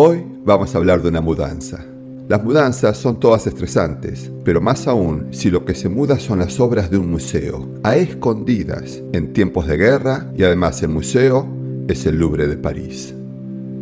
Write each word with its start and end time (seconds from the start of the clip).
Hoy 0.00 0.24
vamos 0.44 0.72
a 0.72 0.78
hablar 0.78 1.02
de 1.02 1.08
una 1.08 1.20
mudanza. 1.20 1.84
Las 2.28 2.44
mudanzas 2.44 2.96
son 2.96 3.18
todas 3.18 3.48
estresantes, 3.48 4.30
pero 4.44 4.60
más 4.60 4.86
aún 4.86 5.26
si 5.32 5.50
lo 5.50 5.64
que 5.64 5.74
se 5.74 5.88
muda 5.88 6.20
son 6.20 6.38
las 6.38 6.60
obras 6.60 6.88
de 6.88 6.98
un 6.98 7.10
museo, 7.10 7.68
a 7.82 7.96
escondidas, 7.96 9.02
en 9.12 9.32
tiempos 9.32 9.66
de 9.66 9.76
guerra 9.76 10.30
y 10.36 10.44
además 10.44 10.80
el 10.84 10.90
museo 10.90 11.48
es 11.88 12.06
el 12.06 12.16
Louvre 12.16 12.46
de 12.46 12.56
París. 12.56 13.12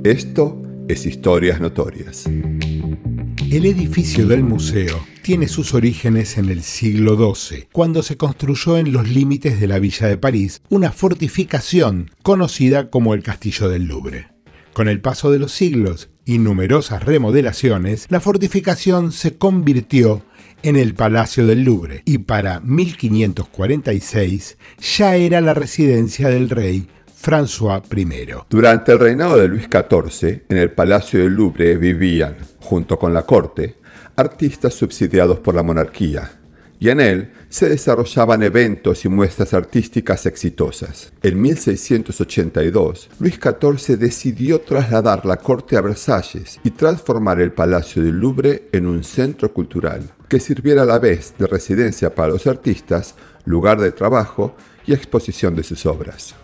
Esto 0.04 0.56
es 0.88 1.04
Historias 1.04 1.60
Notorias. 1.60 2.24
El 2.24 3.66
edificio 3.66 4.26
del 4.26 4.42
museo 4.42 4.98
tiene 5.20 5.48
sus 5.48 5.74
orígenes 5.74 6.38
en 6.38 6.48
el 6.48 6.62
siglo 6.62 7.34
XII, 7.34 7.68
cuando 7.72 8.02
se 8.02 8.16
construyó 8.16 8.78
en 8.78 8.90
los 8.90 9.06
límites 9.06 9.60
de 9.60 9.66
la 9.66 9.78
villa 9.78 10.06
de 10.06 10.16
París 10.16 10.62
una 10.70 10.92
fortificación 10.92 12.10
conocida 12.22 12.88
como 12.88 13.12
el 13.12 13.22
Castillo 13.22 13.68
del 13.68 13.84
Louvre. 13.84 14.35
Con 14.76 14.88
el 14.88 15.00
paso 15.00 15.30
de 15.30 15.38
los 15.38 15.52
siglos 15.52 16.10
y 16.26 16.36
numerosas 16.36 17.02
remodelaciones, 17.02 18.04
la 18.10 18.20
fortificación 18.20 19.10
se 19.10 19.38
convirtió 19.38 20.20
en 20.62 20.76
el 20.76 20.92
Palacio 20.92 21.46
del 21.46 21.62
Louvre 21.62 22.02
y 22.04 22.18
para 22.18 22.60
1546 22.60 24.58
ya 24.98 25.16
era 25.16 25.40
la 25.40 25.54
residencia 25.54 26.28
del 26.28 26.50
rey 26.50 26.88
François 27.18 27.80
I. 27.90 28.34
Durante 28.50 28.92
el 28.92 28.98
reinado 28.98 29.38
de 29.38 29.48
Luis 29.48 29.64
XIV, 29.64 30.42
en 30.46 30.58
el 30.58 30.70
Palacio 30.70 31.20
del 31.20 31.32
Louvre 31.32 31.78
vivían, 31.78 32.36
junto 32.60 32.98
con 32.98 33.14
la 33.14 33.22
corte, 33.22 33.76
artistas 34.14 34.74
subsidiados 34.74 35.38
por 35.38 35.54
la 35.54 35.62
monarquía, 35.62 36.32
y 36.78 36.90
en 36.90 37.00
él 37.00 37.32
se 37.56 37.70
desarrollaban 37.70 38.42
eventos 38.42 39.06
y 39.06 39.08
muestras 39.08 39.54
artísticas 39.54 40.26
exitosas. 40.26 41.10
En 41.22 41.40
1682, 41.40 43.08
Luis 43.18 43.40
XIV 43.42 43.96
decidió 43.96 44.60
trasladar 44.60 45.24
la 45.24 45.38
corte 45.38 45.78
a 45.78 45.80
Versalles 45.80 46.60
y 46.64 46.72
transformar 46.72 47.40
el 47.40 47.52
Palacio 47.52 48.02
del 48.02 48.20
Louvre 48.20 48.68
en 48.72 48.86
un 48.86 49.02
centro 49.02 49.54
cultural, 49.54 50.02
que 50.28 50.38
sirviera 50.38 50.82
a 50.82 50.84
la 50.84 50.98
vez 50.98 51.32
de 51.38 51.46
residencia 51.46 52.14
para 52.14 52.28
los 52.28 52.46
artistas, 52.46 53.14
lugar 53.46 53.80
de 53.80 53.90
trabajo 53.90 54.54
y 54.86 54.92
exposición 54.92 55.56
de 55.56 55.62
sus 55.62 55.86
obras. 55.86 56.34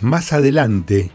Más 0.00 0.32
adelante, 0.32 1.10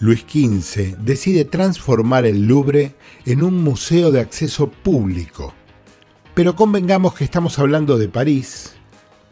Luis 0.00 0.24
XV 0.28 0.96
decide 0.98 1.44
transformar 1.44 2.26
el 2.26 2.48
Louvre 2.48 2.96
en 3.24 3.44
un 3.44 3.62
museo 3.62 4.10
de 4.10 4.18
acceso 4.18 4.68
público. 4.68 5.54
Pero 6.34 6.56
convengamos 6.56 7.14
que 7.14 7.22
estamos 7.22 7.56
hablando 7.60 7.96
de 7.96 8.08
París 8.08 8.74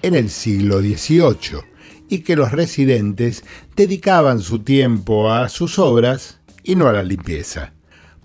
en 0.03 0.15
el 0.15 0.31
siglo 0.31 0.81
XVIII 0.81 1.61
y 2.09 2.21
que 2.21 2.37
los 2.37 2.53
residentes 2.53 3.45
dedicaban 3.77 4.41
su 4.41 4.61
tiempo 4.61 5.33
a 5.33 5.49
sus 5.49 5.79
obras 5.79 6.41
y 6.63 6.77
no 6.77 6.89
a 6.89 6.93
la 6.93 7.03
limpieza, 7.03 7.73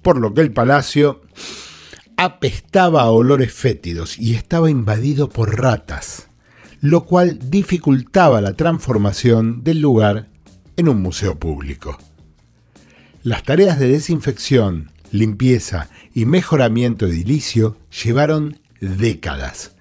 por 0.02 0.20
lo 0.20 0.34
que 0.34 0.42
el 0.42 0.52
palacio 0.52 1.22
apestaba 2.18 3.02
a 3.02 3.12
olores 3.12 3.54
fétidos 3.54 4.18
y 4.18 4.36
estaba 4.36 4.70
invadido 4.70 5.30
por 5.30 5.60
ratas, 5.60 6.28
lo 6.82 7.06
cual 7.06 7.40
dificultaba 7.50 8.42
la 8.42 8.54
transformación 8.54 9.64
del 9.64 9.80
lugar 9.80 10.30
en 10.78 10.90
un 10.90 11.02
museo 11.02 11.38
público. 11.40 11.98
Las 13.24 13.44
tareas 13.44 13.80
de 13.80 13.88
desinfección, 13.88 14.92
limpieza 15.12 15.90
y 16.14 16.26
mejoramiento 16.26 17.08
edilicio 17.08 17.78
llevaron 18.04 18.60
décadas, 18.82 19.76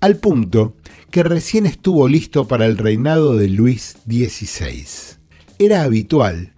al 0.00 0.16
punto 0.16 0.74
que 1.16 1.22
recién 1.22 1.64
estuvo 1.64 2.08
listo 2.08 2.46
para 2.46 2.66
el 2.66 2.76
reinado 2.76 3.38
de 3.38 3.48
Luis 3.48 3.96
XVI. 4.06 5.16
Era 5.58 5.82
habitual 5.82 6.52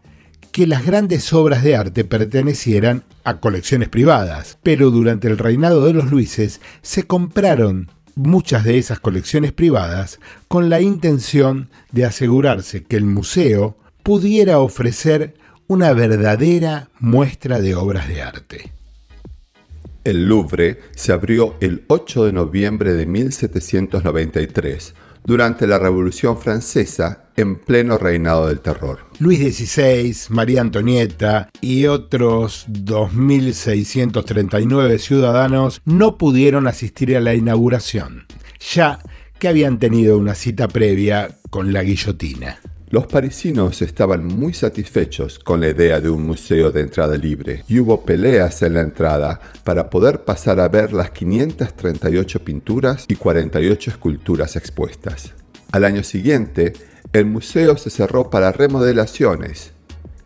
que 0.50 0.66
las 0.66 0.84
grandes 0.84 1.32
obras 1.32 1.62
de 1.62 1.76
arte 1.76 2.02
pertenecieran 2.02 3.04
a 3.22 3.38
colecciones 3.38 3.88
privadas, 3.88 4.58
pero 4.64 4.90
durante 4.90 5.28
el 5.28 5.38
reinado 5.38 5.86
de 5.86 5.92
los 5.92 6.10
Luises 6.10 6.60
se 6.82 7.04
compraron 7.04 7.88
muchas 8.16 8.64
de 8.64 8.78
esas 8.78 8.98
colecciones 8.98 9.52
privadas 9.52 10.18
con 10.48 10.68
la 10.68 10.80
intención 10.80 11.70
de 11.92 12.06
asegurarse 12.06 12.82
que 12.82 12.96
el 12.96 13.04
museo 13.04 13.78
pudiera 14.02 14.58
ofrecer 14.58 15.34
una 15.68 15.92
verdadera 15.92 16.90
muestra 16.98 17.60
de 17.60 17.76
obras 17.76 18.08
de 18.08 18.22
arte. 18.22 18.72
El 20.08 20.26
Louvre 20.26 20.80
se 20.96 21.12
abrió 21.12 21.56
el 21.60 21.84
8 21.88 22.24
de 22.24 22.32
noviembre 22.32 22.94
de 22.94 23.04
1793, 23.04 24.94
durante 25.22 25.66
la 25.66 25.78
Revolución 25.78 26.38
Francesa 26.38 27.24
en 27.36 27.56
pleno 27.56 27.98
reinado 27.98 28.46
del 28.46 28.60
terror. 28.60 29.00
Luis 29.18 29.40
XVI, 29.40 30.16
María 30.30 30.62
Antonieta 30.62 31.50
y 31.60 31.84
otros 31.84 32.64
2.639 32.70 34.96
ciudadanos 34.96 35.82
no 35.84 36.16
pudieron 36.16 36.66
asistir 36.66 37.14
a 37.14 37.20
la 37.20 37.34
inauguración, 37.34 38.24
ya 38.74 39.00
que 39.38 39.48
habían 39.48 39.78
tenido 39.78 40.16
una 40.16 40.34
cita 40.34 40.68
previa 40.68 41.36
con 41.50 41.74
la 41.74 41.82
guillotina. 41.82 42.60
Los 42.90 43.06
parisinos 43.06 43.82
estaban 43.82 44.24
muy 44.24 44.54
satisfechos 44.54 45.38
con 45.38 45.60
la 45.60 45.68
idea 45.68 46.00
de 46.00 46.08
un 46.08 46.26
museo 46.26 46.70
de 46.70 46.80
entrada 46.80 47.18
libre 47.18 47.62
y 47.68 47.80
hubo 47.80 48.02
peleas 48.02 48.62
en 48.62 48.74
la 48.74 48.80
entrada 48.80 49.40
para 49.62 49.90
poder 49.90 50.24
pasar 50.24 50.58
a 50.58 50.68
ver 50.68 50.94
las 50.94 51.10
538 51.10 52.42
pinturas 52.42 53.04
y 53.06 53.16
48 53.16 53.90
esculturas 53.90 54.56
expuestas. 54.56 55.34
Al 55.70 55.84
año 55.84 56.02
siguiente, 56.02 56.72
el 57.12 57.26
museo 57.26 57.76
se 57.76 57.90
cerró 57.90 58.30
para 58.30 58.52
remodelaciones 58.52 59.72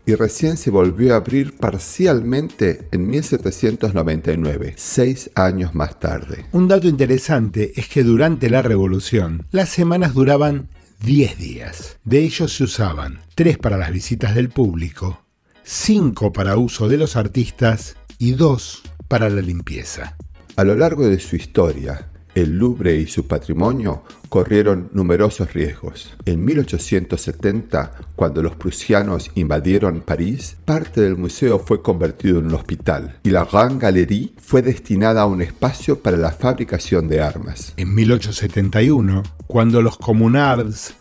y 0.05 0.15
recién 0.15 0.55
se 0.55 0.71
volvió 0.71 1.13
a 1.13 1.17
abrir 1.17 1.57
parcialmente 1.57 2.87
en 2.93 3.07
1799, 3.07 4.75
seis 4.77 5.31
años 5.35 5.75
más 5.75 5.99
tarde. 5.99 6.45
Un 6.53 6.69
dato 6.69 6.87
interesante 6.87 7.73
es 7.75 7.89
que 7.89 8.03
durante 8.03 8.49
la 8.49 8.61
Revolución, 8.61 9.45
las 9.51 9.67
semanas 9.67 10.13
duraban 10.13 10.69
10 11.03 11.37
días. 11.37 11.99
De 12.05 12.19
ellos 12.19 12.55
se 12.55 12.63
usaban 12.63 13.19
3 13.35 13.57
para 13.57 13.75
las 13.77 13.91
visitas 13.91 14.35
del 14.35 14.47
público, 14.47 15.25
5 15.63 16.31
para 16.31 16.55
uso 16.55 16.87
de 16.87 16.97
los 16.97 17.17
artistas 17.17 17.97
y 18.19 18.31
2 18.31 18.83
para 19.09 19.29
la 19.29 19.41
limpieza. 19.41 20.15
A 20.55 20.63
lo 20.63 20.75
largo 20.75 21.05
de 21.05 21.19
su 21.19 21.35
historia, 21.35 22.09
el 22.35 22.57
Louvre 22.57 22.95
y 22.97 23.07
su 23.07 23.27
patrimonio 23.27 24.03
corrieron 24.29 24.89
numerosos 24.93 25.53
riesgos. 25.53 26.15
En 26.25 26.43
1870, 26.43 27.91
cuando 28.15 28.41
los 28.41 28.55
prusianos 28.55 29.31
invadieron 29.35 30.01
París, 30.01 30.57
parte 30.65 31.01
del 31.01 31.17
museo 31.17 31.59
fue 31.59 31.81
convertido 31.81 32.39
en 32.39 32.47
un 32.47 32.55
hospital 32.55 33.19
y 33.23 33.29
la 33.29 33.45
Grande 33.45 33.79
Galerie 33.79 34.33
fue 34.41 34.61
destinada 34.61 35.21
a 35.21 35.25
un 35.27 35.41
espacio 35.41 35.99
para 35.99 36.17
la 36.17 36.31
fabricación 36.31 37.07
de 37.07 37.21
armas. 37.21 37.73
En 37.77 37.93
1871, 37.93 39.23
cuando 39.47 39.81
los 39.81 39.97
comunards 39.97 40.95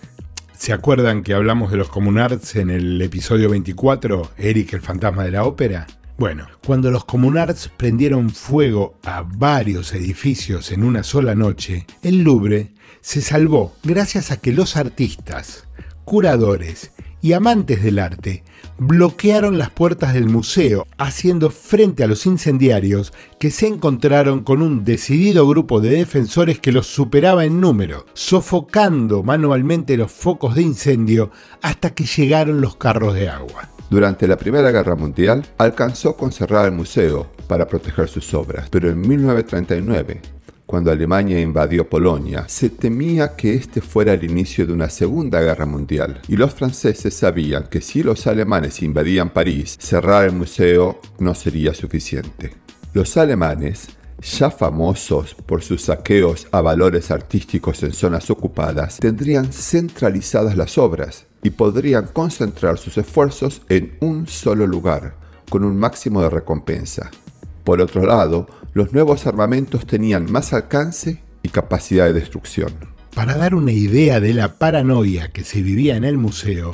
¿Se 0.62 0.72
acuerdan 0.72 1.24
que 1.24 1.34
hablamos 1.34 1.72
de 1.72 1.76
los 1.76 1.88
comunards 1.88 2.54
en 2.54 2.70
el 2.70 3.02
episodio 3.02 3.50
24, 3.50 4.30
Eric 4.38 4.74
el 4.74 4.80
fantasma 4.80 5.24
de 5.24 5.32
la 5.32 5.42
ópera? 5.42 5.88
Bueno, 6.18 6.46
cuando 6.64 6.90
los 6.90 7.04
comunards 7.04 7.70
prendieron 7.76 8.30
fuego 8.30 8.94
a 9.02 9.22
varios 9.22 9.92
edificios 9.94 10.70
en 10.70 10.84
una 10.84 11.02
sola 11.02 11.34
noche, 11.34 11.86
el 12.02 12.22
Louvre 12.22 12.72
se 13.00 13.22
salvó 13.22 13.74
gracias 13.82 14.30
a 14.30 14.36
que 14.36 14.52
los 14.52 14.76
artistas, 14.76 15.66
curadores 16.04 16.92
y 17.22 17.32
amantes 17.32 17.82
del 17.82 17.98
arte 17.98 18.44
bloquearon 18.78 19.58
las 19.58 19.70
puertas 19.70 20.12
del 20.12 20.28
museo, 20.28 20.86
haciendo 20.98 21.50
frente 21.50 22.04
a 22.04 22.06
los 22.06 22.26
incendiarios 22.26 23.12
que 23.38 23.50
se 23.50 23.68
encontraron 23.68 24.42
con 24.42 24.60
un 24.60 24.84
decidido 24.84 25.46
grupo 25.46 25.80
de 25.80 25.90
defensores 25.90 26.58
que 26.58 26.72
los 26.72 26.86
superaba 26.86 27.44
en 27.44 27.60
número, 27.60 28.06
sofocando 28.12 29.22
manualmente 29.22 29.96
los 29.96 30.10
focos 30.10 30.56
de 30.56 30.62
incendio 30.62 31.30
hasta 31.62 31.94
que 31.94 32.04
llegaron 32.04 32.60
los 32.60 32.76
carros 32.76 33.14
de 33.14 33.28
agua. 33.28 33.70
Durante 33.92 34.26
la 34.26 34.38
Primera 34.38 34.70
Guerra 34.70 34.94
Mundial 34.94 35.44
alcanzó 35.58 36.16
con 36.16 36.32
cerrar 36.32 36.64
el 36.64 36.72
museo 36.72 37.30
para 37.46 37.68
proteger 37.68 38.08
sus 38.08 38.32
obras, 38.32 38.70
pero 38.70 38.88
en 38.88 38.98
1939 38.98 40.22
cuando 40.64 40.90
Alemania 40.90 41.38
invadió 41.38 41.86
Polonia, 41.86 42.46
se 42.48 42.70
temía 42.70 43.36
que 43.36 43.52
este 43.52 43.82
fuera 43.82 44.14
el 44.14 44.24
inicio 44.24 44.66
de 44.66 44.72
una 44.72 44.88
Segunda 44.88 45.42
Guerra 45.42 45.66
Mundial, 45.66 46.22
y 46.26 46.36
los 46.38 46.54
franceses 46.54 47.12
sabían 47.12 47.64
que 47.64 47.82
si 47.82 48.02
los 48.02 48.26
alemanes 48.26 48.82
invadían 48.82 49.28
París, 49.28 49.76
cerrar 49.78 50.24
el 50.24 50.32
museo 50.32 50.98
no 51.18 51.34
sería 51.34 51.74
suficiente. 51.74 52.54
Los 52.94 53.18
alemanes 53.18 53.88
ya 54.22 54.50
famosos 54.50 55.34
por 55.34 55.62
sus 55.62 55.82
saqueos 55.82 56.46
a 56.52 56.60
valores 56.60 57.10
artísticos 57.10 57.82
en 57.82 57.92
zonas 57.92 58.30
ocupadas, 58.30 58.98
tendrían 58.98 59.52
centralizadas 59.52 60.56
las 60.56 60.78
obras 60.78 61.26
y 61.42 61.50
podrían 61.50 62.06
concentrar 62.06 62.78
sus 62.78 62.96
esfuerzos 62.98 63.62
en 63.68 63.96
un 64.00 64.28
solo 64.28 64.66
lugar, 64.66 65.16
con 65.50 65.64
un 65.64 65.76
máximo 65.76 66.22
de 66.22 66.30
recompensa. 66.30 67.10
Por 67.64 67.80
otro 67.80 68.06
lado, 68.06 68.46
los 68.74 68.92
nuevos 68.92 69.26
armamentos 69.26 69.86
tenían 69.86 70.30
más 70.30 70.52
alcance 70.52 71.20
y 71.42 71.48
capacidad 71.48 72.06
de 72.06 72.12
destrucción. 72.12 72.72
Para 73.14 73.36
dar 73.36 73.54
una 73.54 73.72
idea 73.72 74.20
de 74.20 74.32
la 74.32 74.54
paranoia 74.54 75.32
que 75.32 75.44
se 75.44 75.62
vivía 75.62 75.96
en 75.96 76.04
el 76.04 76.16
museo, 76.16 76.72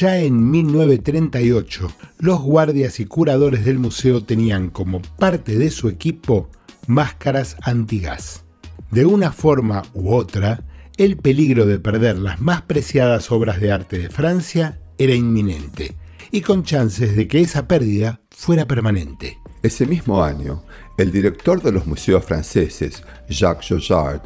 Ya 0.00 0.18
en 0.18 0.50
1938, 0.50 1.88
los 2.18 2.40
guardias 2.40 2.98
y 2.98 3.06
curadores 3.06 3.64
del 3.64 3.78
museo 3.78 4.24
tenían 4.24 4.70
como 4.70 5.00
parte 5.00 5.56
de 5.56 5.70
su 5.70 5.88
equipo 5.88 6.50
máscaras 6.88 7.56
antigas. 7.62 8.44
De 8.90 9.04
una 9.04 9.30
forma 9.30 9.82
u 9.92 10.14
otra, 10.14 10.64
el 10.96 11.18
peligro 11.18 11.66
de 11.66 11.78
perder 11.78 12.18
las 12.18 12.40
más 12.40 12.62
preciadas 12.62 13.30
obras 13.30 13.60
de 13.60 13.70
arte 13.70 13.98
de 13.98 14.08
Francia 14.08 14.80
era 14.96 15.14
inminente, 15.14 15.96
y 16.30 16.40
con 16.40 16.64
chances 16.64 17.14
de 17.14 17.28
que 17.28 17.40
esa 17.40 17.68
pérdida 17.68 18.20
fuera 18.30 18.66
permanente. 18.66 19.38
Ese 19.62 19.86
mismo 19.86 20.24
año, 20.24 20.64
el 20.96 21.12
director 21.12 21.62
de 21.62 21.72
los 21.72 21.86
museos 21.86 22.24
franceses, 22.24 23.04
Jacques 23.28 23.68
Jojard, 23.68 24.22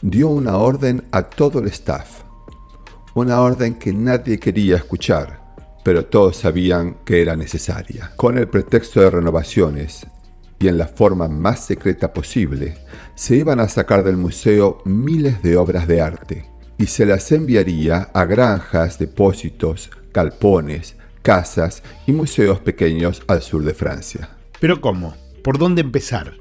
dio 0.00 0.28
una 0.28 0.56
orden 0.56 1.04
a 1.12 1.22
todo 1.22 1.58
el 1.58 1.66
staff. 1.68 2.22
Una 3.14 3.40
orden 3.40 3.74
que 3.74 3.92
nadie 3.92 4.38
quería 4.38 4.76
escuchar, 4.76 5.54
pero 5.84 6.06
todos 6.06 6.38
sabían 6.38 6.96
que 7.04 7.20
era 7.20 7.36
necesaria. 7.36 8.12
Con 8.16 8.38
el 8.38 8.48
pretexto 8.48 9.00
de 9.00 9.10
renovaciones 9.10 10.06
y 10.58 10.68
en 10.68 10.78
la 10.78 10.86
forma 10.86 11.28
más 11.28 11.64
secreta 11.64 12.12
posible, 12.12 12.78
se 13.14 13.36
iban 13.36 13.60
a 13.60 13.68
sacar 13.68 14.04
del 14.04 14.16
museo 14.16 14.82
miles 14.84 15.42
de 15.42 15.56
obras 15.56 15.86
de 15.86 16.00
arte 16.00 16.46
y 16.78 16.86
se 16.86 17.06
las 17.06 17.30
enviaría 17.32 18.10
a 18.14 18.24
granjas, 18.24 18.98
depósitos, 18.98 19.90
galpones, 20.12 20.96
casas 21.22 21.82
y 22.06 22.12
museos 22.12 22.60
pequeños 22.60 23.22
al 23.26 23.42
sur 23.42 23.64
de 23.64 23.74
Francia. 23.74 24.30
Pero 24.60 24.80
¿cómo? 24.80 25.14
¿Por 25.42 25.58
dónde 25.58 25.82
empezar? 25.82 26.34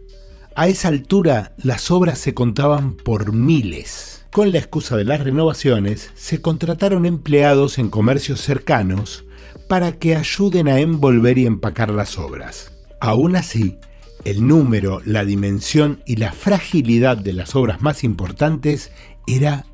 A 0.56 0.68
esa 0.68 0.88
altura 0.88 1.54
las 1.58 1.92
obras 1.92 2.20
se 2.20 2.34
contaban 2.34 2.96
por 2.96 3.34
miles. 3.34 4.26
Con 4.32 4.52
la 4.52 4.60
excusa 4.60 4.96
de 4.96 5.04
las 5.04 5.22
renovaciones, 5.22 6.12
se 6.16 6.42
contrataron 6.42 7.06
empleados 7.06 7.78
en 7.78 7.90
comercios 7.90 8.42
cercanos 8.42 9.26
para 9.68 9.94
que 9.94 10.16
ayuden 10.16 10.68
a 10.68 10.80
envolver 10.80 11.38
y 11.38 11.46
empacar 11.46 11.90
las 11.90 12.18
obras. 12.18 12.72
Aún 13.00 13.36
así, 13.36 13.78
el 14.26 14.46
número, 14.46 15.02
la 15.06 15.24
dimensión 15.24 16.02
y 16.06 16.18
la 16.18 16.32
fragilidad 16.32 17.16
de 17.16 17.34
las 17.34 17.56
obras 17.56 17.82
más 17.82 18.04
importantes 18.04 18.92
era 19.28 19.66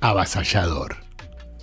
avasallador. 0.00 0.96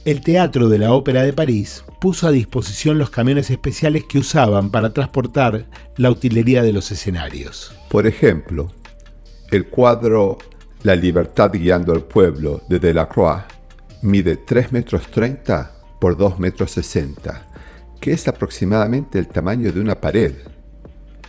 El 0.05 0.21
Teatro 0.21 0.69
de 0.69 0.77
la 0.77 0.93
Ópera 0.93 1.23
de 1.23 1.33
París 1.33 1.83
puso 1.99 2.27
a 2.27 2.31
disposición 2.31 2.99
los 2.99 3.09
camiones 3.09 3.49
especiales 3.49 4.03
que 4.07 4.19
usaban 4.19 4.69
para 4.69 4.93
transportar 4.93 5.65
la 5.97 6.11
utilería 6.11 6.61
de 6.61 6.71
los 6.71 6.91
escenarios. 6.91 7.75
Por 7.89 8.05
ejemplo, 8.05 8.71
el 9.51 9.67
cuadro 9.67 10.37
La 10.83 10.95
libertad 10.95 11.51
guiando 11.51 11.93
al 11.93 12.03
pueblo 12.03 12.61
de 12.69 12.77
Delacroix 12.77 13.41
mide 14.03 14.37
3 14.37 14.71
metros 14.71 15.07
30 15.07 15.71
por 15.99 16.15
2 16.15 16.37
metros 16.37 16.69
60, 16.69 17.47
que 17.99 18.11
es 18.11 18.27
aproximadamente 18.27 19.17
el 19.17 19.27
tamaño 19.27 19.71
de 19.71 19.79
una 19.79 19.95
pared. 19.99 20.35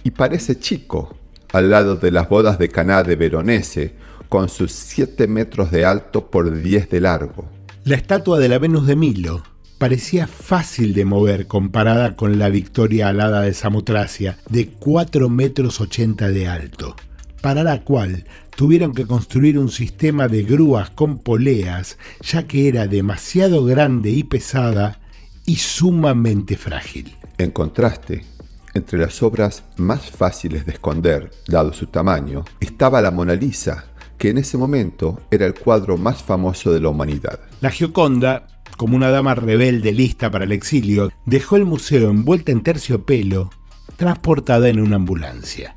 Y 0.06 0.12
parece 0.12 0.60
chico 0.60 1.16
al 1.52 1.68
lado 1.70 1.96
de 1.96 2.12
las 2.12 2.28
bodas 2.28 2.60
de 2.60 2.68
Caná 2.68 3.02
de 3.02 3.16
Veronese, 3.16 3.94
con 4.28 4.48
sus 4.48 4.70
7 4.70 5.26
metros 5.26 5.72
de 5.72 5.84
alto 5.84 6.30
por 6.30 6.62
10 6.62 6.90
de 6.90 7.00
largo. 7.00 7.48
La 7.82 7.96
estatua 7.96 8.38
de 8.38 8.48
la 8.48 8.60
Venus 8.60 8.86
de 8.86 8.94
Milo 8.94 9.42
parecía 9.78 10.28
fácil 10.28 10.94
de 10.94 11.04
mover 11.04 11.48
comparada 11.48 12.14
con 12.14 12.38
la 12.38 12.50
Victoria 12.50 13.08
alada 13.08 13.40
de 13.40 13.52
Samotracia, 13.52 14.38
de 14.48 14.68
4 14.68 15.28
metros 15.28 15.80
80 15.80 16.28
de 16.28 16.46
alto, 16.46 16.94
para 17.40 17.64
la 17.64 17.82
cual 17.82 18.26
tuvieron 18.54 18.94
que 18.94 19.08
construir 19.08 19.58
un 19.58 19.70
sistema 19.70 20.28
de 20.28 20.44
grúas 20.44 20.90
con 20.90 21.18
poleas, 21.18 21.98
ya 22.20 22.46
que 22.46 22.68
era 22.68 22.86
demasiado 22.86 23.64
grande 23.64 24.10
y 24.10 24.22
pesada 24.22 25.00
y 25.46 25.56
sumamente 25.56 26.56
frágil. 26.56 27.12
En 27.38 27.50
contraste, 27.50 28.35
entre 28.76 28.99
las 28.99 29.23
obras 29.23 29.64
más 29.76 30.11
fáciles 30.11 30.67
de 30.67 30.73
esconder, 30.73 31.31
dado 31.49 31.73
su 31.73 31.87
tamaño, 31.87 32.44
estaba 32.61 33.00
la 33.00 33.11
Mona 33.11 33.34
Lisa, 33.34 33.87
que 34.19 34.31
en 34.31 34.38
ese 34.38 34.56
momento 34.56 35.20
era 35.31 35.46
el 35.46 35.55
cuadro 35.55 35.96
más 35.96 36.23
famoso 36.23 36.73
de 36.73 36.81
la 36.81 36.88
humanidad. 36.88 37.40
La 37.61 37.70
Gioconda 37.70 38.46
como 38.76 38.96
una 38.96 39.11
dama 39.11 39.34
rebelde 39.34 39.93
lista 39.93 40.31
para 40.31 40.44
el 40.44 40.52
exilio, 40.52 41.11
dejó 41.25 41.56
el 41.56 41.64
museo 41.64 42.11
envuelta 42.11 42.52
en 42.52 42.62
terciopelo, 42.62 43.50
transportada 43.96 44.69
en 44.69 44.81
una 44.81 44.96
ambulancia. 44.96 45.76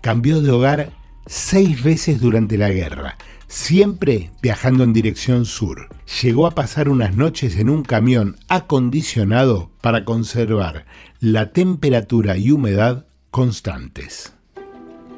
Cambió 0.00 0.40
de 0.40 0.50
hogar 0.50 0.92
seis 1.26 1.82
veces 1.82 2.20
durante 2.20 2.56
la 2.56 2.70
guerra, 2.70 3.16
siempre 3.48 4.30
viajando 4.42 4.84
en 4.84 4.92
dirección 4.92 5.44
sur. 5.44 5.88
Llegó 6.22 6.46
a 6.46 6.52
pasar 6.52 6.88
unas 6.88 7.16
noches 7.16 7.56
en 7.56 7.70
un 7.70 7.82
camión 7.82 8.36
acondicionado 8.48 9.70
para 9.80 10.04
conservar 10.04 10.86
la 11.20 11.52
temperatura 11.52 12.36
y 12.36 12.50
humedad 12.50 13.06
constantes. 13.30 14.32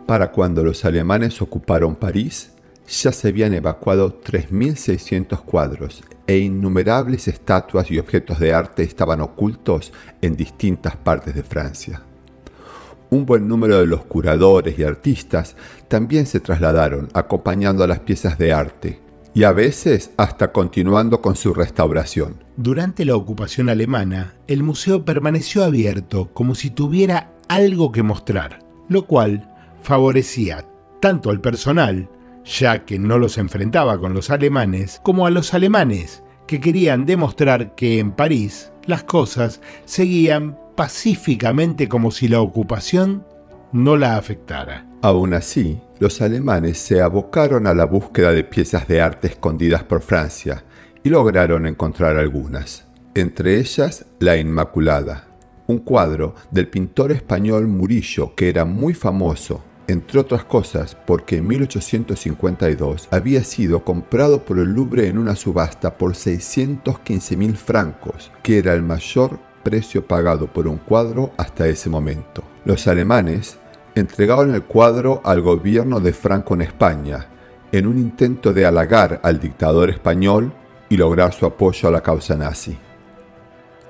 Para 0.06 0.32
cuando 0.32 0.64
los 0.64 0.84
alemanes 0.84 1.42
ocuparon 1.42 1.94
París, 1.94 2.52
ya 2.88 3.12
se 3.12 3.28
habían 3.28 3.52
evacuado 3.52 4.20
3.600 4.22 5.42
cuadros 5.42 6.02
e 6.26 6.38
innumerables 6.38 7.28
estatuas 7.28 7.90
y 7.90 7.98
objetos 7.98 8.38
de 8.38 8.54
arte 8.54 8.82
estaban 8.82 9.20
ocultos 9.20 9.92
en 10.22 10.36
distintas 10.36 10.96
partes 10.96 11.34
de 11.34 11.42
Francia. 11.42 12.02
Un 13.10 13.24
buen 13.24 13.48
número 13.48 13.78
de 13.78 13.86
los 13.86 14.04
curadores 14.04 14.78
y 14.78 14.82
artistas 14.82 15.56
también 15.88 16.26
se 16.26 16.40
trasladaron 16.40 17.08
acompañando 17.14 17.84
a 17.84 17.86
las 17.86 18.00
piezas 18.00 18.38
de 18.38 18.52
arte 18.52 19.00
y 19.34 19.44
a 19.44 19.52
veces 19.52 20.10
hasta 20.16 20.52
continuando 20.52 21.22
con 21.22 21.36
su 21.36 21.54
restauración. 21.54 22.42
Durante 22.56 23.04
la 23.04 23.16
ocupación 23.16 23.68
alemana, 23.68 24.34
el 24.46 24.62
museo 24.62 25.04
permaneció 25.04 25.64
abierto 25.64 26.30
como 26.32 26.54
si 26.54 26.70
tuviera 26.70 27.30
algo 27.48 27.92
que 27.92 28.02
mostrar, 28.02 28.60
lo 28.88 29.06
cual 29.06 29.54
favorecía 29.82 30.64
tanto 31.00 31.30
al 31.30 31.40
personal 31.40 32.08
ya 32.44 32.84
que 32.84 32.98
no 32.98 33.18
los 33.18 33.38
enfrentaba 33.38 33.98
con 33.98 34.14
los 34.14 34.30
alemanes, 34.30 35.00
como 35.02 35.26
a 35.26 35.30
los 35.30 35.54
alemanes, 35.54 36.22
que 36.46 36.60
querían 36.60 37.04
demostrar 37.04 37.74
que 37.74 37.98
en 37.98 38.12
París 38.12 38.72
las 38.86 39.04
cosas 39.04 39.60
seguían 39.84 40.58
pacíficamente 40.78 41.88
como 41.88 42.12
si 42.12 42.28
la 42.28 42.40
ocupación 42.40 43.24
no 43.72 43.96
la 43.96 44.16
afectara. 44.16 44.86
Aún 45.02 45.34
así, 45.34 45.80
los 45.98 46.22
alemanes 46.22 46.78
se 46.78 47.02
abocaron 47.02 47.66
a 47.66 47.74
la 47.74 47.84
búsqueda 47.84 48.30
de 48.30 48.44
piezas 48.44 48.86
de 48.86 49.00
arte 49.00 49.26
escondidas 49.26 49.82
por 49.82 50.02
Francia 50.02 50.62
y 51.02 51.08
lograron 51.08 51.66
encontrar 51.66 52.16
algunas, 52.16 52.86
entre 53.16 53.58
ellas 53.58 54.06
La 54.20 54.36
Inmaculada, 54.36 55.26
un 55.66 55.78
cuadro 55.78 56.36
del 56.52 56.68
pintor 56.68 57.10
español 57.10 57.66
Murillo 57.66 58.36
que 58.36 58.48
era 58.48 58.64
muy 58.64 58.94
famoso 58.94 59.64
entre 59.88 60.20
otras 60.20 60.44
cosas 60.44 60.96
porque 61.06 61.38
en 61.38 61.48
1852 61.48 63.08
había 63.10 63.42
sido 63.42 63.84
comprado 63.84 64.44
por 64.44 64.58
el 64.58 64.74
Louvre 64.74 65.08
en 65.08 65.18
una 65.18 65.34
subasta 65.34 65.96
por 65.96 66.14
615 66.14 67.36
mil 67.36 67.56
francos, 67.56 68.30
que 68.42 68.58
era 68.58 68.74
el 68.74 68.82
mayor 68.82 69.40
precio 69.68 70.06
pagado 70.06 70.46
por 70.46 70.66
un 70.66 70.78
cuadro 70.78 71.32
hasta 71.36 71.66
ese 71.68 71.90
momento. 71.90 72.42
Los 72.64 72.88
alemanes 72.88 73.58
entregaron 73.94 74.54
el 74.54 74.62
cuadro 74.62 75.20
al 75.24 75.42
gobierno 75.42 76.00
de 76.00 76.12
Franco 76.12 76.54
en 76.54 76.62
España, 76.62 77.26
en 77.70 77.86
un 77.86 77.98
intento 77.98 78.52
de 78.52 78.64
halagar 78.64 79.20
al 79.22 79.40
dictador 79.40 79.90
español 79.90 80.52
y 80.88 80.96
lograr 80.96 81.34
su 81.34 81.44
apoyo 81.44 81.88
a 81.88 81.92
la 81.92 82.00
causa 82.00 82.34
nazi. 82.36 82.78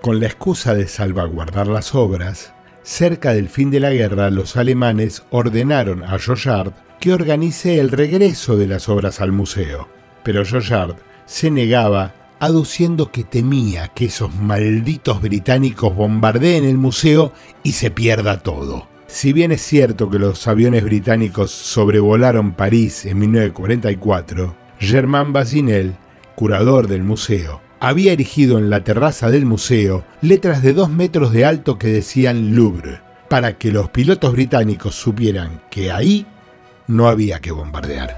Con 0.00 0.18
la 0.18 0.26
excusa 0.26 0.74
de 0.74 0.88
salvaguardar 0.88 1.68
las 1.68 1.94
obras, 1.94 2.52
Cerca 2.88 3.34
del 3.34 3.50
fin 3.50 3.70
de 3.70 3.80
la 3.80 3.90
guerra, 3.90 4.30
los 4.30 4.56
alemanes 4.56 5.22
ordenaron 5.28 6.02
a 6.02 6.18
Joyard 6.18 6.72
que 6.98 7.12
organice 7.12 7.78
el 7.78 7.90
regreso 7.90 8.56
de 8.56 8.66
las 8.66 8.88
obras 8.88 9.20
al 9.20 9.30
museo, 9.30 9.88
pero 10.22 10.42
Joyard 10.42 10.96
se 11.26 11.50
negaba 11.50 12.14
aduciendo 12.40 13.10
que 13.10 13.24
temía 13.24 13.88
que 13.88 14.06
esos 14.06 14.34
malditos 14.34 15.20
británicos 15.20 15.94
bombardeen 15.94 16.64
el 16.64 16.78
museo 16.78 17.32
y 17.62 17.72
se 17.72 17.90
pierda 17.90 18.40
todo. 18.40 18.86
Si 19.06 19.32
bien 19.32 19.52
es 19.52 19.62
cierto 19.62 20.10
que 20.10 20.18
los 20.18 20.46
aviones 20.46 20.84
británicos 20.84 21.50
sobrevolaron 21.50 22.52
París 22.52 23.06
en 23.06 23.18
1944, 23.18 24.54
Germain 24.78 25.32
Bazinel, 25.32 25.96
curador 26.34 26.88
del 26.88 27.02
museo, 27.02 27.60
había 27.80 28.12
erigido 28.12 28.58
en 28.58 28.70
la 28.70 28.84
terraza 28.84 29.30
del 29.30 29.46
museo 29.46 30.04
letras 30.20 30.62
de 30.62 30.72
dos 30.72 30.90
metros 30.90 31.32
de 31.32 31.44
alto 31.44 31.78
que 31.78 31.88
decían 31.88 32.54
Louvre, 32.54 33.00
para 33.28 33.56
que 33.56 33.72
los 33.72 33.88
pilotos 33.90 34.32
británicos 34.32 34.94
supieran 34.94 35.62
que 35.70 35.90
ahí 35.90 36.26
no 36.86 37.08
había 37.08 37.40
que 37.40 37.52
bombardear. 37.52 38.16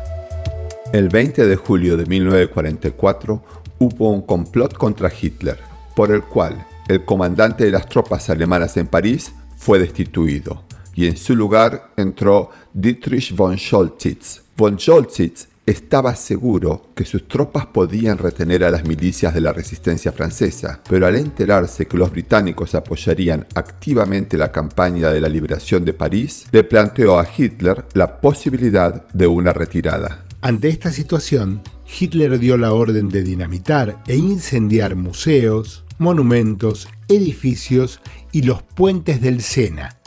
El 0.92 1.08
20 1.08 1.46
de 1.46 1.56
julio 1.56 1.96
de 1.96 2.06
1944 2.06 3.42
hubo 3.80 4.10
un 4.10 4.20
complot 4.20 4.74
contra 4.74 5.10
Hitler, 5.10 5.58
por 5.96 6.12
el 6.12 6.22
cual 6.22 6.66
el 6.86 7.04
comandante 7.04 7.64
de 7.64 7.70
las 7.70 7.88
tropas 7.88 8.28
alemanas 8.30 8.76
en 8.76 8.86
París 8.86 9.32
fue 9.56 9.78
destituido 9.78 10.64
y 10.94 11.06
en 11.06 11.16
su 11.16 11.34
lugar 11.34 11.92
entró 11.96 12.50
Dietrich 12.74 13.34
von 13.34 13.56
Scholzitz. 13.56 14.42
Von 14.56 14.78
Scholzitz 14.78 15.46
estaba 15.64 16.14
seguro 16.14 16.88
que 16.94 17.04
sus 17.06 17.26
tropas 17.26 17.66
podían 17.66 18.18
retener 18.18 18.64
a 18.64 18.70
las 18.70 18.84
milicias 18.84 19.32
de 19.32 19.40
la 19.40 19.52
resistencia 19.52 20.12
francesa, 20.12 20.80
pero 20.88 21.06
al 21.06 21.16
enterarse 21.16 21.86
que 21.86 21.96
los 21.96 22.10
británicos 22.10 22.74
apoyarían 22.74 23.46
activamente 23.54 24.36
la 24.36 24.52
campaña 24.52 25.10
de 25.10 25.20
la 25.20 25.28
liberación 25.28 25.84
de 25.84 25.94
París, 25.94 26.46
le 26.52 26.64
planteó 26.64 27.18
a 27.18 27.26
Hitler 27.34 27.86
la 27.94 28.20
posibilidad 28.20 29.08
de 29.08 29.26
una 29.26 29.52
retirada. 29.52 30.24
Ante 30.42 30.68
esta 30.68 30.90
situación, 30.90 31.62
Hitler 31.98 32.38
dio 32.38 32.56
la 32.56 32.72
orden 32.72 33.08
de 33.08 33.22
dinamitar 33.22 34.02
e 34.06 34.16
incendiar 34.16 34.96
museos, 34.96 35.84
monumentos, 35.98 36.88
edificios 37.08 38.00
y 38.32 38.42
los 38.42 38.62
puentes 38.62 39.20
del 39.20 39.42
Sena, 39.42 39.98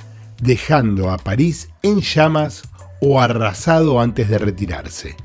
dejando 0.41 1.11
a 1.11 1.17
París 1.17 1.69
en 1.81 2.01
llamas 2.01 2.63
o 3.01 3.19
arrasado 3.19 3.99
antes 3.99 4.29
de 4.29 4.37
retirarse. 4.37 5.15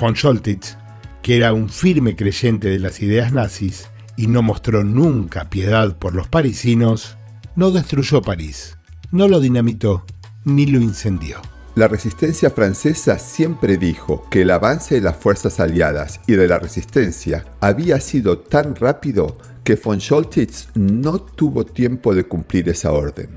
Von 0.00 0.16
Scholtitz, 0.16 0.76
que 1.22 1.36
era 1.36 1.52
un 1.52 1.68
firme 1.68 2.16
creyente 2.16 2.68
de 2.68 2.78
las 2.78 3.02
ideas 3.02 3.32
nazis 3.32 3.88
y 4.16 4.26
no 4.28 4.42
mostró 4.42 4.84
nunca 4.84 5.50
piedad 5.50 5.98
por 5.98 6.14
los 6.14 6.28
parisinos, 6.28 7.16
no 7.54 7.70
destruyó 7.70 8.22
París, 8.22 8.78
no 9.10 9.28
lo 9.28 9.40
dinamitó 9.40 10.04
ni 10.44 10.66
lo 10.66 10.80
incendió. 10.80 11.40
La 11.78 11.86
resistencia 11.86 12.50
francesa 12.50 13.20
siempre 13.20 13.76
dijo 13.76 14.26
que 14.30 14.42
el 14.42 14.50
avance 14.50 14.96
de 14.96 15.00
las 15.00 15.16
fuerzas 15.16 15.60
aliadas 15.60 16.18
y 16.26 16.32
de 16.32 16.48
la 16.48 16.58
resistencia 16.58 17.44
había 17.60 18.00
sido 18.00 18.40
tan 18.40 18.74
rápido 18.74 19.38
que 19.62 19.76
von 19.76 20.00
Scholtitz 20.00 20.70
no 20.74 21.20
tuvo 21.20 21.64
tiempo 21.64 22.16
de 22.16 22.24
cumplir 22.24 22.68
esa 22.68 22.90
orden. 22.90 23.28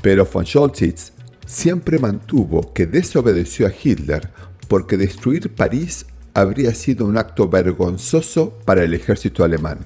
Pero 0.00 0.24
von 0.24 0.46
Scholtitz 0.46 1.12
siempre 1.44 1.98
mantuvo 1.98 2.72
que 2.72 2.86
desobedeció 2.86 3.66
a 3.66 3.70
Hitler 3.70 4.30
porque 4.66 4.96
destruir 4.96 5.54
París 5.54 6.06
habría 6.32 6.74
sido 6.74 7.04
un 7.04 7.18
acto 7.18 7.50
vergonzoso 7.50 8.54
para 8.64 8.82
el 8.82 8.94
ejército 8.94 9.44
alemán. 9.44 9.80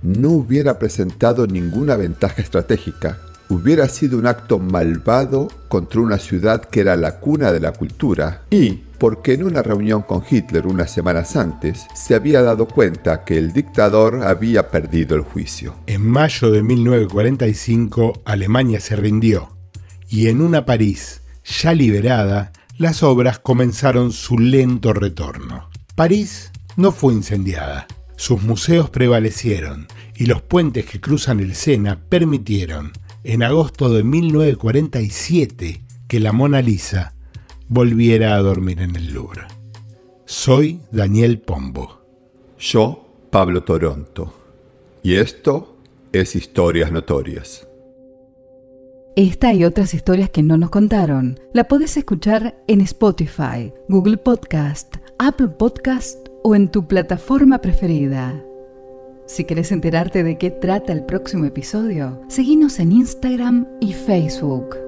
No 0.00 0.30
hubiera 0.30 0.78
presentado 0.78 1.46
ninguna 1.46 1.96
ventaja 1.96 2.40
estratégica 2.40 3.18
hubiera 3.48 3.88
sido 3.88 4.18
un 4.18 4.26
acto 4.26 4.58
malvado 4.58 5.48
contra 5.68 6.00
una 6.00 6.18
ciudad 6.18 6.64
que 6.64 6.80
era 6.80 6.96
la 6.96 7.20
cuna 7.20 7.52
de 7.52 7.60
la 7.60 7.72
cultura 7.72 8.42
y 8.50 8.80
porque 8.98 9.34
en 9.34 9.44
una 9.44 9.62
reunión 9.62 10.02
con 10.02 10.22
Hitler 10.28 10.66
unas 10.66 10.90
semanas 10.90 11.36
antes 11.36 11.86
se 11.94 12.14
había 12.14 12.42
dado 12.42 12.66
cuenta 12.66 13.24
que 13.24 13.36
el 13.36 13.52
dictador 13.52 14.22
había 14.24 14.70
perdido 14.70 15.16
el 15.16 15.22
juicio. 15.22 15.74
En 15.86 16.08
mayo 16.08 16.50
de 16.50 16.62
1945 16.62 18.22
Alemania 18.24 18.80
se 18.80 18.96
rindió 18.96 19.50
y 20.08 20.28
en 20.28 20.40
una 20.40 20.64
París 20.64 21.22
ya 21.44 21.74
liberada 21.74 22.52
las 22.78 23.02
obras 23.02 23.38
comenzaron 23.38 24.12
su 24.12 24.38
lento 24.38 24.92
retorno. 24.92 25.68
París 25.94 26.50
no 26.76 26.90
fue 26.90 27.14
incendiada, 27.14 27.86
sus 28.16 28.42
museos 28.42 28.90
prevalecieron 28.90 29.86
y 30.16 30.26
los 30.26 30.42
puentes 30.42 30.86
que 30.86 31.00
cruzan 31.00 31.40
el 31.40 31.54
Sena 31.54 32.00
permitieron 32.08 32.92
en 33.24 33.42
agosto 33.42 33.88
de 33.88 34.04
1947 34.04 35.82
que 36.06 36.20
la 36.20 36.32
Mona 36.32 36.60
Lisa 36.60 37.14
volviera 37.68 38.34
a 38.34 38.38
dormir 38.38 38.80
en 38.82 38.94
el 38.94 39.12
Louvre. 39.14 39.42
Soy 40.26 40.80
Daniel 40.92 41.40
Pombo. 41.40 42.02
Yo, 42.58 43.06
Pablo 43.30 43.64
Toronto. 43.64 44.34
Y 45.02 45.14
esto 45.16 45.76
es 46.12 46.36
Historias 46.36 46.92
Notorias. 46.92 47.66
Esta 49.16 49.54
y 49.54 49.64
otras 49.64 49.94
historias 49.94 50.28
que 50.30 50.42
no 50.42 50.58
nos 50.58 50.70
contaron 50.70 51.38
la 51.52 51.64
podés 51.64 51.96
escuchar 51.96 52.62
en 52.68 52.80
Spotify, 52.82 53.72
Google 53.88 54.18
Podcast, 54.18 54.96
Apple 55.18 55.48
Podcast 55.48 56.28
o 56.42 56.54
en 56.54 56.70
tu 56.70 56.86
plataforma 56.86 57.60
preferida. 57.60 58.44
Si 59.26 59.44
querés 59.44 59.72
enterarte 59.72 60.22
de 60.22 60.36
qué 60.36 60.50
trata 60.50 60.92
el 60.92 61.04
próximo 61.04 61.46
episodio, 61.46 62.20
seguinos 62.28 62.78
en 62.78 62.92
Instagram 62.92 63.66
y 63.80 63.94
Facebook. 63.94 64.83